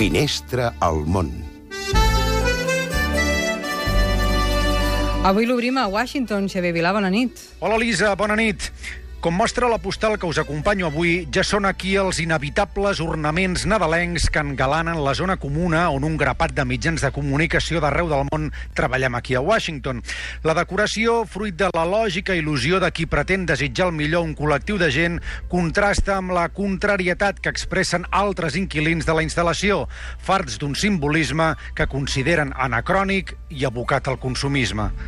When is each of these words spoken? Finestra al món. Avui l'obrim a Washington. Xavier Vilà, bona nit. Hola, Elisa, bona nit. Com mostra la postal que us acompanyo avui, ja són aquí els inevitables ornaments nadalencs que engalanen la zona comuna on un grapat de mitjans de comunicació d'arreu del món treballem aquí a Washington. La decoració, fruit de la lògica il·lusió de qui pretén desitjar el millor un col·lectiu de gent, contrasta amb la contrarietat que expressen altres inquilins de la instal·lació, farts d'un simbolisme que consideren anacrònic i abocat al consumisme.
Finestra 0.00 0.70
al 0.80 1.02
món. 1.04 1.26
Avui 5.28 5.44
l'obrim 5.44 5.76
a 5.76 5.82
Washington. 5.92 6.46
Xavier 6.48 6.72
Vilà, 6.72 6.94
bona 6.96 7.10
nit. 7.12 7.42
Hola, 7.60 7.76
Elisa, 7.76 8.14
bona 8.16 8.38
nit. 8.40 8.70
Com 9.20 9.34
mostra 9.36 9.68
la 9.68 9.76
postal 9.76 10.14
que 10.16 10.24
us 10.24 10.38
acompanyo 10.40 10.86
avui, 10.88 11.26
ja 11.28 11.42
són 11.44 11.66
aquí 11.68 11.90
els 12.00 12.22
inevitables 12.22 13.02
ornaments 13.04 13.66
nadalencs 13.68 14.30
que 14.32 14.40
engalanen 14.40 14.96
la 15.04 15.12
zona 15.12 15.36
comuna 15.36 15.82
on 15.92 16.06
un 16.08 16.16
grapat 16.16 16.54
de 16.56 16.64
mitjans 16.64 17.04
de 17.04 17.10
comunicació 17.12 17.82
d'arreu 17.84 18.08
del 18.08 18.24
món 18.30 18.48
treballem 18.72 19.18
aquí 19.18 19.36
a 19.36 19.42
Washington. 19.44 20.00
La 20.40 20.56
decoració, 20.56 21.18
fruit 21.28 21.52
de 21.60 21.68
la 21.76 21.84
lògica 21.84 22.32
il·lusió 22.38 22.80
de 22.80 22.88
qui 22.96 23.04
pretén 23.04 23.44
desitjar 23.44 23.90
el 23.90 23.98
millor 23.98 24.24
un 24.24 24.32
col·lectiu 24.38 24.80
de 24.80 24.88
gent, 24.88 25.20
contrasta 25.52 26.16
amb 26.16 26.32
la 26.32 26.48
contrarietat 26.48 27.44
que 27.44 27.52
expressen 27.52 28.08
altres 28.08 28.56
inquilins 28.56 29.04
de 29.04 29.20
la 29.20 29.26
instal·lació, 29.26 29.84
farts 30.16 30.56
d'un 30.56 30.72
simbolisme 30.72 31.52
que 31.76 31.90
consideren 31.92 32.56
anacrònic 32.56 33.36
i 33.52 33.68
abocat 33.68 34.08
al 34.08 34.16
consumisme. 34.16 34.94